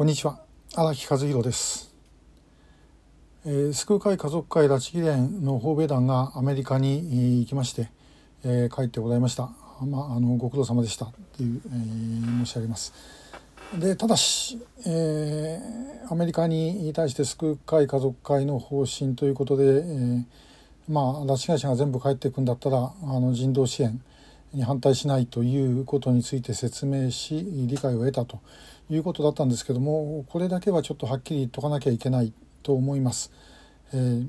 [0.00, 0.40] こんにちは。
[0.74, 1.94] 荒木和弘です、
[3.44, 7.90] えー、救う会家族会拉致議連の訪米団がアメリカに行きまして、
[8.42, 9.50] えー、帰ってございました。
[9.84, 11.12] まああのご苦労様でした。
[11.36, 12.94] という、えー、申し上げます。
[13.78, 20.24] でただし、えー、アメリカに対して救う会家族会の方針ということで、えー、
[20.88, 24.00] まあ拉致被害者が全部帰っていくんだったらあの人道支援
[24.52, 28.40] に反対しないということについて説明し理解を得たと
[28.90, 32.32] いうことだったんですけどもこれだけはちょっとはっきり言っとかなきゃいけない
[32.62, 33.32] と思います。
[33.92, 34.28] えー、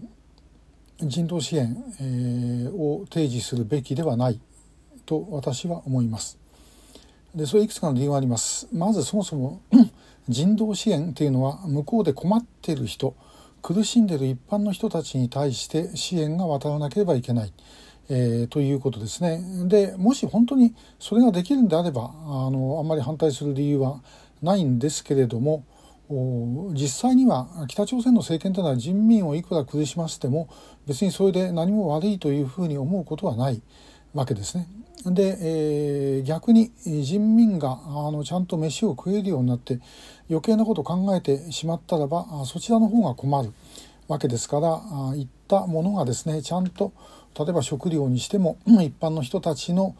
[1.01, 4.39] 人道支援、えー、を提示するべきではない
[5.05, 6.37] と私は思います。
[7.35, 8.67] でそれいくつかの理由があります。
[8.73, 9.61] まずそもそも
[10.29, 13.15] 人道支援というのは向こうで困っている人
[13.61, 17.53] 苦しんでいる一般の人たちに対して支援が渡らなければいけない。
[18.13, 19.41] えー、ということですね。
[19.69, 24.01] でもし本当にそれができるんであればあのあんまり反対する理由は
[24.41, 25.63] ないんですけれども
[26.73, 30.49] 実際には北朝鮮の政権というのは人民をいくら苦しませても
[30.85, 33.61] 別にそれで何も悪いというふうに思うことはない
[34.13, 34.67] わけですね。
[35.05, 39.79] で、えー、逆に人民があのちゃんと飯を食えるようになって
[40.29, 43.53] 余計なことを考えてしまったらばそちらの方が困る
[44.09, 46.91] わけですからいったものがですねちゃんと
[47.37, 49.95] 例えば食料にしても一般の人たちの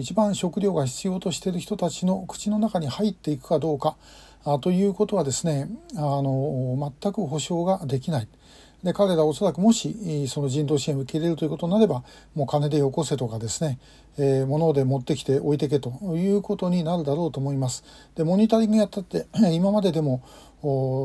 [0.00, 3.96] 一番食料が必要としている人たちの口の中に入っていくかどうか
[4.60, 8.28] ということはですねあの全く保証ができない。
[8.84, 12.04] で彼らおそらくもしその人道支援を受け入れるということになれば
[12.34, 13.78] もう金でよこせとかですね、
[14.18, 17.82] えー、物で持ってきて置いてけということになるだろうと思います。
[18.14, 20.22] でモニタリングやったって今まででも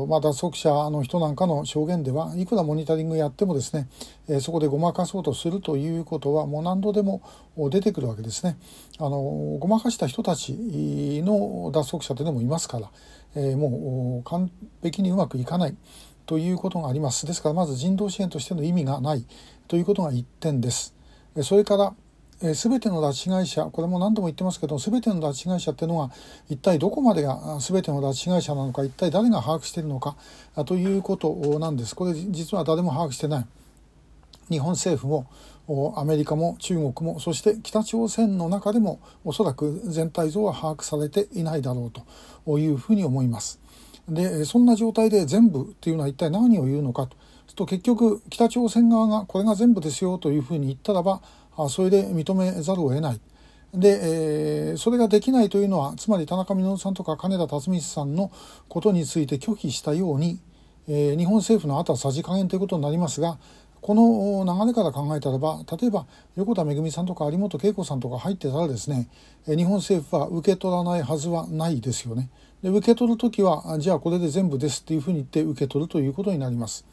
[0.08, 3.88] まあ、脱足者の人なんかの証言ではいくらモニタリングやってもですね、
[4.26, 7.20] えそこでごまかそうとするということはもう何度でも
[7.70, 8.56] 出てくるわけですね。
[8.98, 9.20] あの
[9.60, 10.54] ごまかした人たち
[11.22, 12.90] の脱足者というのもいますから、
[13.34, 14.50] えもう完
[14.82, 15.76] 璧にうまくいかない。
[16.30, 17.26] ということがあります。
[17.26, 19.26] ですからまず人道支援としての意味がない
[19.66, 20.94] ということが1点です。
[21.42, 21.92] それから
[22.42, 26.10] えー、全ての拉致被害者これも何度も言ってますけど全ての拉致被害者っていうのは
[26.48, 30.16] 一体どこまでが全ての拉致被害者なのか一体誰が把握しているのか
[30.64, 31.94] ということなんです。
[31.94, 33.46] これ実は誰も把握してない。
[34.48, 35.06] 日本政府
[35.68, 42.02] もアメリカも中国もそして北朝鮮の中でもおそらく全体像は把握されていないだろう
[42.46, 43.60] というふうに思います。
[44.10, 47.16] でそんな状態で全部というのは一体何を言うのかと
[47.46, 51.22] すると結局北朝鮮側がこれが全部ですよというふうに言ったらば
[51.68, 53.20] それで認めざるを得ない。
[53.72, 58.32] で、えー、それができないというのはつまり田中稔さんとか金田辰光さんの
[58.68, 60.40] ことについて拒否したように、
[60.88, 63.38] えー、日本政府のあとはさじ加減ということになりますが
[63.82, 69.08] この流れから考えたらば例えば横田めぐみさんとか有本恵子さんとか入ってたらですね
[69.46, 72.28] 日本政府は受け取らないはずはないですよね。
[72.62, 76.84] で受け取る時はじゃあこれで全部ですっていうふうに言って受け取るということになります。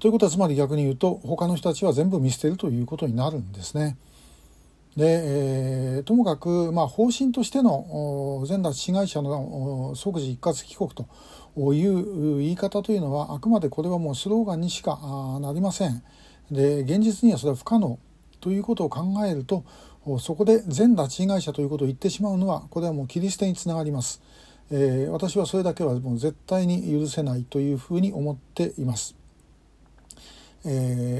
[0.00, 3.96] ということはつまり逆に言うと他の人たちは全部見捨てるということになるんですね。
[4.96, 11.06] で、えー、ともかく、まあ、方針としての全拉致被害者の即時一括帰国と
[11.74, 14.98] いう言い方というのはあくまでこれはもうスローガンにしか
[15.40, 16.02] なりません。
[16.50, 17.98] で現実にはそれは不可能
[18.40, 19.64] ということを考えると
[20.20, 24.22] そこで全拉致被害者ということを言ってしまうのはこれはもう切り捨てにつながります。
[24.70, 29.14] えー、私はそれだけはもう絶対に許せないというふうに思っています。
[30.66, 31.13] えー、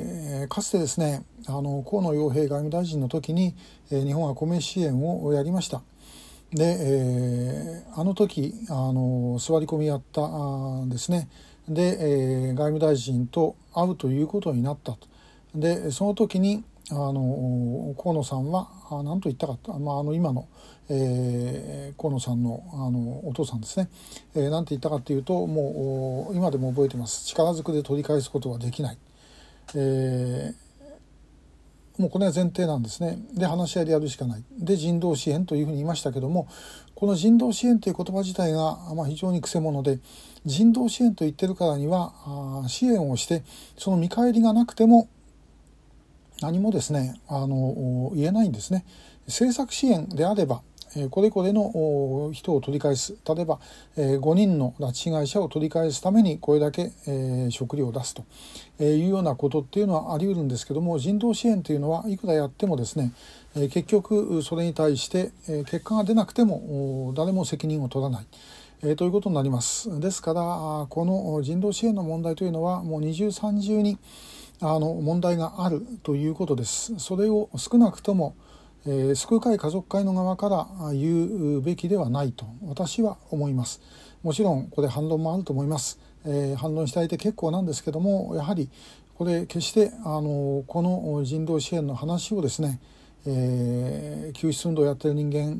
[0.48, 3.54] かつてですねあの河野洋平外務大臣の時に、
[3.90, 5.82] えー、日本は米支援をやりました。
[6.52, 10.22] で、えー、あの時あの座り込みやった
[10.84, 11.28] んですね
[11.68, 14.98] で、えー、外務大臣と会うということになったと
[15.54, 20.46] でその時にあの河野さんは何と言ったかまあ、あの今の、
[20.90, 23.88] えー、河野さんのあのお父さんですね、
[24.34, 28.98] えー、何て言ったかというともう今でも覚えてます力ずくで取り返すことはできない。
[29.74, 36.48] えー、もうこれは前提なんですねで話し合いでやるしかないで人道支援というふうに言いましたけども
[36.94, 39.98] この人道支援という言葉自体が、まあ、非常にくせ者で
[40.44, 42.12] 人道支援と言ってるからには
[42.68, 43.42] 支援をして
[43.76, 45.08] その見返りがなくても
[46.40, 48.84] 何もですねあの言えないんですね。
[49.26, 50.62] 政策支援であれば
[51.10, 53.16] これこれの人を取り返す。
[53.26, 53.58] 例えば
[53.96, 56.92] 5人の拉致被害者を取り返すためにこれだけ
[57.50, 58.24] 食料を出すと
[58.82, 63.12] いうようなことっていうのはあり得るんですけども人道支援というのはいくらやってもですね
[63.54, 68.26] 結局それに対して結果が出なくても誰も責任を取らない。
[68.86, 69.98] えということになります。
[70.00, 73.98] ですからこの人道支援の問題というのはもう二重三重に
[74.60, 76.94] あの問題があるということです。
[76.98, 78.34] それを少なくとも
[78.86, 83.80] えー、救う会家族会の側から言うべきではないと私は思います。
[84.22, 88.70] もちろんこれ反論もあると思います、えー、反論したいて結構なんですけどもやはり
[89.16, 92.80] これ決してあのこの人道支援の話をですね
[93.26, 95.56] えー、救出運動をやってる人間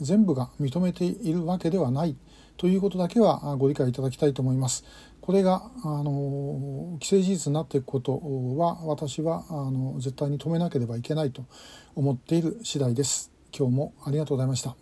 [0.00, 2.14] 全部が認めているわけではない
[2.56, 4.84] ということだけはご理解いただきたいと思います。
[5.20, 8.12] これがあの既成事実になっていくこと
[8.56, 11.44] は私はあの絶対に止めなければいけないと
[11.94, 13.30] 思っている次第です。
[13.56, 14.74] 今日もありがとうございました。